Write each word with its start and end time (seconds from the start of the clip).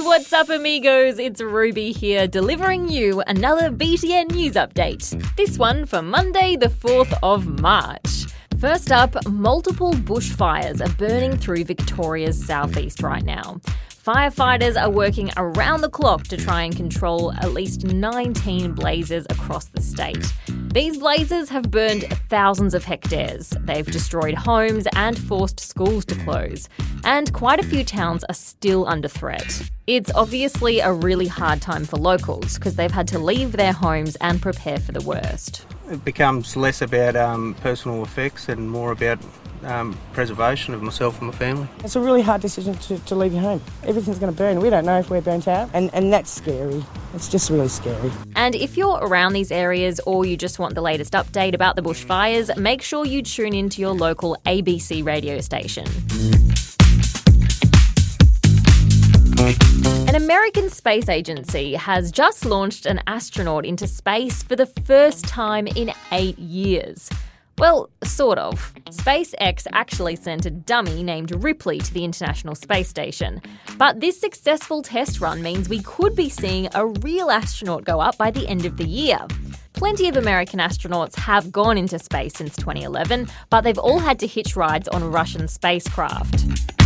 What's 0.00 0.32
up, 0.32 0.48
amigos? 0.48 1.18
It's 1.18 1.40
Ruby 1.40 1.92
here, 1.92 2.26
delivering 2.26 2.88
you 2.88 3.20
another 3.26 3.70
BTN 3.70 4.30
news 4.32 4.54
update. 4.54 5.36
This 5.36 5.58
one 5.58 5.84
for 5.84 6.00
Monday, 6.00 6.56
the 6.56 6.68
4th 6.68 7.16
of 7.22 7.60
March. 7.60 8.26
First 8.58 8.90
up, 8.90 9.14
multiple 9.28 9.92
bushfires 9.92 10.80
are 10.80 10.92
burning 10.96 11.36
through 11.36 11.64
Victoria's 11.64 12.42
southeast 12.42 13.02
right 13.02 13.22
now. 13.22 13.60
Firefighters 13.90 14.80
are 14.80 14.90
working 14.90 15.30
around 15.36 15.82
the 15.82 15.90
clock 15.90 16.24
to 16.24 16.36
try 16.36 16.62
and 16.62 16.74
control 16.74 17.32
at 17.34 17.52
least 17.52 17.84
19 17.84 18.72
blazes 18.72 19.26
across 19.30 19.66
the 19.66 19.80
state. 19.80 20.32
These 20.72 20.96
blazes 20.96 21.50
have 21.50 21.70
burned 21.70 22.04
thousands 22.30 22.72
of 22.72 22.82
hectares. 22.82 23.50
They've 23.60 23.84
destroyed 23.84 24.32
homes 24.32 24.86
and 24.94 25.18
forced 25.18 25.60
schools 25.60 26.06
to 26.06 26.14
close. 26.14 26.66
And 27.04 27.30
quite 27.34 27.60
a 27.60 27.62
few 27.62 27.84
towns 27.84 28.24
are 28.24 28.34
still 28.34 28.88
under 28.88 29.06
threat. 29.06 29.70
It's 29.86 30.10
obviously 30.14 30.80
a 30.80 30.90
really 30.90 31.26
hard 31.26 31.60
time 31.60 31.84
for 31.84 31.98
locals 31.98 32.54
because 32.54 32.76
they've 32.76 32.90
had 32.90 33.06
to 33.08 33.18
leave 33.18 33.52
their 33.52 33.74
homes 33.74 34.16
and 34.22 34.40
prepare 34.40 34.78
for 34.78 34.92
the 34.92 35.02
worst. 35.02 35.66
It 35.90 36.06
becomes 36.06 36.56
less 36.56 36.80
about 36.80 37.16
um, 37.16 37.52
personal 37.60 38.02
effects 38.02 38.48
and 38.48 38.70
more 38.70 38.92
about 38.92 39.18
um, 39.64 39.98
preservation 40.14 40.72
of 40.72 40.82
myself 40.82 41.18
and 41.18 41.26
my 41.28 41.36
family. 41.36 41.68
It's 41.84 41.96
a 41.96 42.00
really 42.00 42.22
hard 42.22 42.40
decision 42.40 42.78
to, 42.78 42.98
to 42.98 43.14
leave 43.14 43.34
your 43.34 43.42
home. 43.42 43.60
Everything's 43.84 44.18
going 44.18 44.32
to 44.32 44.38
burn. 44.38 44.58
We 44.62 44.70
don't 44.70 44.86
know 44.86 45.00
if 45.00 45.10
we're 45.10 45.20
burnt 45.20 45.48
out, 45.48 45.68
and, 45.74 45.92
and 45.92 46.10
that's 46.10 46.30
scary. 46.30 46.82
It's 47.14 47.28
just 47.28 47.50
really 47.50 47.68
scary. 47.68 48.10
And 48.36 48.54
if 48.54 48.76
you're 48.76 48.98
around 49.02 49.34
these 49.34 49.52
areas 49.52 50.00
or 50.06 50.24
you 50.24 50.36
just 50.36 50.58
want 50.58 50.74
the 50.74 50.80
latest 50.80 51.12
update 51.12 51.54
about 51.54 51.76
the 51.76 51.82
bushfires, 51.82 52.56
make 52.56 52.82
sure 52.82 53.04
you 53.04 53.22
tune 53.22 53.54
in 53.54 53.68
to 53.70 53.80
your 53.80 53.92
local 53.92 54.36
ABC 54.46 55.04
radio 55.04 55.40
station. 55.40 55.86
An 60.08 60.14
American 60.14 60.70
space 60.70 61.08
agency 61.08 61.74
has 61.74 62.12
just 62.12 62.44
launched 62.44 62.86
an 62.86 63.00
astronaut 63.06 63.66
into 63.66 63.86
space 63.86 64.42
for 64.42 64.56
the 64.56 64.66
first 64.66 65.26
time 65.26 65.66
in 65.66 65.92
eight 66.12 66.38
years. 66.38 67.10
Well, 67.62 67.90
sort 68.02 68.38
of. 68.38 68.74
SpaceX 68.86 69.68
actually 69.70 70.16
sent 70.16 70.46
a 70.46 70.50
dummy 70.50 71.04
named 71.04 71.44
Ripley 71.44 71.78
to 71.78 71.94
the 71.94 72.04
International 72.04 72.56
Space 72.56 72.88
Station. 72.88 73.40
But 73.78 74.00
this 74.00 74.20
successful 74.20 74.82
test 74.82 75.20
run 75.20 75.42
means 75.42 75.68
we 75.68 75.80
could 75.82 76.16
be 76.16 76.28
seeing 76.28 76.68
a 76.74 76.88
real 76.88 77.30
astronaut 77.30 77.84
go 77.84 78.00
up 78.00 78.18
by 78.18 78.32
the 78.32 78.48
end 78.48 78.66
of 78.66 78.78
the 78.78 78.84
year. 78.84 79.20
Plenty 79.74 80.08
of 80.08 80.16
American 80.16 80.58
astronauts 80.58 81.14
have 81.14 81.52
gone 81.52 81.78
into 81.78 82.00
space 82.00 82.32
since 82.34 82.56
2011, 82.56 83.28
but 83.48 83.60
they've 83.60 83.78
all 83.78 84.00
had 84.00 84.18
to 84.18 84.26
hitch 84.26 84.56
rides 84.56 84.88
on 84.88 85.12
Russian 85.12 85.46
spacecraft. 85.46 86.81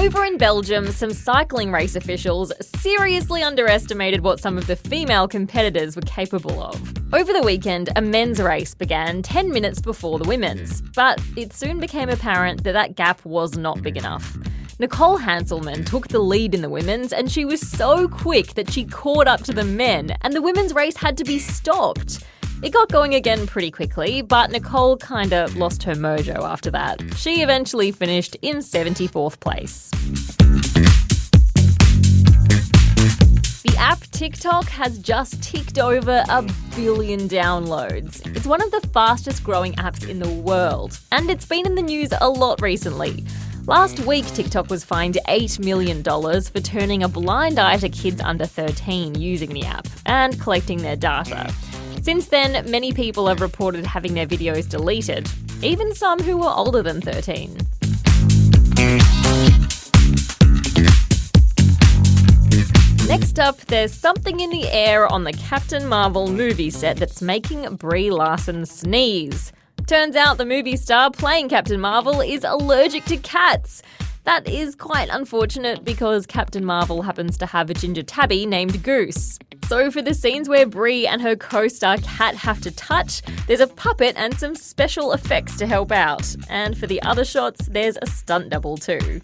Over 0.00 0.24
in 0.24 0.38
Belgium, 0.38 0.90
some 0.92 1.12
cycling 1.12 1.70
race 1.70 1.94
officials 1.94 2.54
seriously 2.80 3.42
underestimated 3.42 4.22
what 4.22 4.40
some 4.40 4.56
of 4.56 4.66
the 4.66 4.74
female 4.74 5.28
competitors 5.28 5.94
were 5.94 6.00
capable 6.02 6.62
of. 6.62 6.80
Over 7.12 7.34
the 7.34 7.42
weekend, 7.42 7.90
a 7.96 8.00
men's 8.00 8.40
race 8.40 8.74
began 8.74 9.20
10 9.20 9.50
minutes 9.50 9.78
before 9.78 10.18
the 10.18 10.26
women's, 10.26 10.80
but 10.80 11.20
it 11.36 11.52
soon 11.52 11.80
became 11.80 12.08
apparent 12.08 12.64
that 12.64 12.72
that 12.72 12.96
gap 12.96 13.22
was 13.26 13.58
not 13.58 13.82
big 13.82 13.98
enough. 13.98 14.38
Nicole 14.78 15.18
Hanselmann 15.18 15.84
took 15.84 16.08
the 16.08 16.18
lead 16.18 16.54
in 16.54 16.62
the 16.62 16.70
women's, 16.70 17.12
and 17.12 17.30
she 17.30 17.44
was 17.44 17.60
so 17.60 18.08
quick 18.08 18.54
that 18.54 18.72
she 18.72 18.86
caught 18.86 19.28
up 19.28 19.42
to 19.42 19.52
the 19.52 19.64
men, 19.64 20.16
and 20.22 20.32
the 20.32 20.40
women's 20.40 20.72
race 20.72 20.96
had 20.96 21.18
to 21.18 21.24
be 21.24 21.38
stopped. 21.38 22.24
It 22.62 22.74
got 22.74 22.90
going 22.90 23.14
again 23.14 23.46
pretty 23.46 23.70
quickly, 23.70 24.20
but 24.20 24.50
Nicole 24.50 24.98
kinda 24.98 25.48
lost 25.56 25.82
her 25.84 25.94
mojo 25.94 26.42
after 26.42 26.70
that. 26.72 27.00
She 27.16 27.40
eventually 27.40 27.90
finished 27.90 28.36
in 28.42 28.58
74th 28.58 29.40
place. 29.40 29.88
The 33.62 33.74
app 33.78 34.00
TikTok 34.10 34.68
has 34.68 34.98
just 34.98 35.42
ticked 35.42 35.78
over 35.78 36.22
a 36.28 36.42
billion 36.76 37.30
downloads. 37.30 38.20
It's 38.36 38.46
one 38.46 38.60
of 38.60 38.70
the 38.72 38.86
fastest 38.92 39.42
growing 39.42 39.72
apps 39.76 40.06
in 40.06 40.18
the 40.18 40.28
world, 40.28 41.00
and 41.12 41.30
it's 41.30 41.46
been 41.46 41.64
in 41.64 41.76
the 41.76 41.82
news 41.82 42.12
a 42.20 42.28
lot 42.28 42.60
recently. 42.60 43.24
Last 43.66 44.00
week, 44.00 44.26
TikTok 44.26 44.68
was 44.68 44.84
fined 44.84 45.16
$8 45.28 45.58
million 45.60 46.02
for 46.02 46.60
turning 46.60 47.02
a 47.02 47.08
blind 47.08 47.58
eye 47.58 47.78
to 47.78 47.88
kids 47.88 48.20
under 48.20 48.44
13 48.44 49.14
using 49.14 49.50
the 49.50 49.64
app 49.64 49.86
and 50.04 50.38
collecting 50.38 50.82
their 50.82 50.96
data. 50.96 51.54
Since 52.02 52.28
then, 52.28 52.70
many 52.70 52.92
people 52.92 53.26
have 53.28 53.40
reported 53.40 53.84
having 53.84 54.14
their 54.14 54.26
videos 54.26 54.68
deleted, 54.68 55.28
even 55.62 55.94
some 55.94 56.18
who 56.18 56.38
were 56.38 56.48
older 56.48 56.82
than 56.82 57.00
13. 57.02 57.56
Next 63.06 63.38
up, 63.38 63.58
there's 63.66 63.92
something 63.92 64.40
in 64.40 64.50
the 64.50 64.68
air 64.70 65.06
on 65.12 65.24
the 65.24 65.32
Captain 65.32 65.86
Marvel 65.86 66.30
movie 66.30 66.70
set 66.70 66.96
that's 66.96 67.20
making 67.20 67.76
Brie 67.76 68.10
Larson 68.10 68.64
sneeze. 68.64 69.52
Turns 69.86 70.16
out 70.16 70.38
the 70.38 70.46
movie 70.46 70.76
star 70.76 71.10
playing 71.10 71.48
Captain 71.48 71.80
Marvel 71.80 72.20
is 72.20 72.44
allergic 72.44 73.04
to 73.06 73.18
cats. 73.18 73.82
That 74.24 74.46
is 74.46 74.74
quite 74.74 75.08
unfortunate 75.10 75.84
because 75.84 76.26
Captain 76.26 76.64
Marvel 76.64 77.02
happens 77.02 77.38
to 77.38 77.46
have 77.46 77.70
a 77.70 77.74
ginger 77.74 78.02
tabby 78.02 78.44
named 78.44 78.82
Goose. 78.82 79.38
So, 79.66 79.90
for 79.90 80.02
the 80.02 80.14
scenes 80.14 80.48
where 80.48 80.66
Brie 80.66 81.06
and 81.06 81.22
her 81.22 81.36
co 81.36 81.68
star 81.68 81.96
Cat 81.98 82.34
have 82.34 82.60
to 82.62 82.70
touch, 82.70 83.22
there's 83.46 83.60
a 83.60 83.66
puppet 83.66 84.14
and 84.16 84.38
some 84.38 84.54
special 84.54 85.12
effects 85.12 85.56
to 85.58 85.66
help 85.66 85.90
out. 85.90 86.34
And 86.48 86.76
for 86.76 86.86
the 86.86 87.00
other 87.02 87.24
shots, 87.24 87.66
there's 87.66 87.96
a 88.02 88.06
stunt 88.06 88.50
double 88.50 88.76
too. 88.76 89.20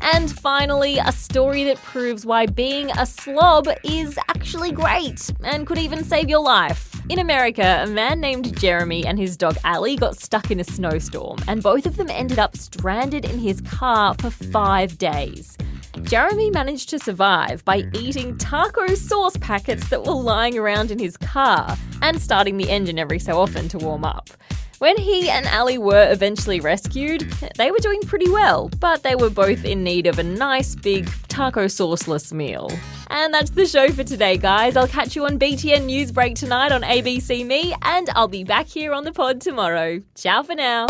And 0.00 0.30
finally, 0.30 0.98
a 0.98 1.12
story 1.12 1.64
that 1.64 1.78
proves 1.82 2.24
why 2.24 2.46
being 2.46 2.90
a 2.92 3.04
slob 3.04 3.68
is 3.82 4.18
actually 4.28 4.70
great 4.70 5.30
and 5.42 5.66
could 5.66 5.78
even 5.78 6.04
save 6.04 6.28
your 6.28 6.42
life. 6.42 6.93
In 7.10 7.18
America, 7.18 7.82
a 7.82 7.86
man 7.86 8.18
named 8.18 8.58
Jeremy 8.58 9.04
and 9.04 9.18
his 9.18 9.36
dog 9.36 9.58
Ali 9.62 9.94
got 9.94 10.16
stuck 10.16 10.50
in 10.50 10.58
a 10.58 10.64
snowstorm, 10.64 11.38
and 11.46 11.62
both 11.62 11.84
of 11.84 11.98
them 11.98 12.08
ended 12.08 12.38
up 12.38 12.56
stranded 12.56 13.26
in 13.26 13.38
his 13.38 13.60
car 13.60 14.14
for 14.18 14.30
five 14.30 14.96
days. 14.96 15.58
Jeremy 16.04 16.50
managed 16.50 16.88
to 16.88 16.98
survive 16.98 17.62
by 17.66 17.82
eating 17.92 18.38
taco 18.38 18.94
sauce 18.94 19.36
packets 19.36 19.86
that 19.90 20.02
were 20.02 20.14
lying 20.14 20.56
around 20.56 20.90
in 20.90 20.98
his 20.98 21.18
car 21.18 21.76
and 22.00 22.20
starting 22.22 22.56
the 22.56 22.70
engine 22.70 22.98
every 22.98 23.18
so 23.18 23.38
often 23.38 23.68
to 23.68 23.76
warm 23.76 24.06
up. 24.06 24.30
When 24.78 24.96
he 24.96 25.30
and 25.30 25.46
Ali 25.46 25.78
were 25.78 26.10
eventually 26.10 26.60
rescued, 26.60 27.22
they 27.56 27.70
were 27.70 27.78
doing 27.78 28.00
pretty 28.02 28.30
well, 28.30 28.70
but 28.80 29.02
they 29.02 29.14
were 29.14 29.30
both 29.30 29.64
in 29.64 29.84
need 29.84 30.06
of 30.06 30.18
a 30.18 30.22
nice 30.22 30.74
big 30.74 31.08
taco 31.28 31.66
sauceless 31.66 32.32
meal. 32.32 32.70
And 33.08 33.32
that's 33.32 33.50
the 33.50 33.66
show 33.66 33.90
for 33.90 34.04
today, 34.04 34.36
guys. 34.36 34.76
I'll 34.76 34.88
catch 34.88 35.14
you 35.14 35.24
on 35.26 35.38
BTN 35.38 35.88
Newsbreak 35.88 36.34
tonight 36.34 36.72
on 36.72 36.82
ABC 36.82 37.46
Me, 37.46 37.74
and 37.82 38.10
I'll 38.10 38.28
be 38.28 38.44
back 38.44 38.66
here 38.66 38.92
on 38.92 39.04
the 39.04 39.12
pod 39.12 39.40
tomorrow. 39.40 40.02
Ciao 40.16 40.42
for 40.42 40.54
now. 40.54 40.86